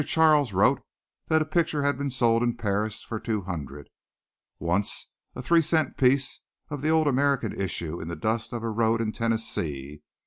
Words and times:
Charles 0.03 0.51
wrote 0.51 0.81
that 1.27 1.43
a 1.43 1.45
picture 1.45 1.83
had 1.83 1.95
been 1.95 2.09
sold 2.09 2.41
in 2.41 2.57
Paris 2.57 3.03
for 3.03 3.19
two 3.19 3.41
hundred; 3.41 3.87
once 4.57 5.11
a 5.35 5.43
three 5.43 5.61
cent 5.61 5.95
piece 5.95 6.39
of 6.71 6.81
the 6.81 6.89
old 6.89 7.07
American 7.07 7.53
issue 7.53 8.01
in 8.01 8.07
the 8.07 8.15
dust 8.15 8.51
of 8.51 8.63
a 8.63 8.69
road 8.71 8.99
in 8.99 9.11
Tennessee 9.11 9.99
M. 10.01 10.01